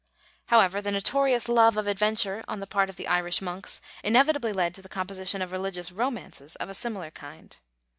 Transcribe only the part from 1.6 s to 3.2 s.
of adventure on the part of the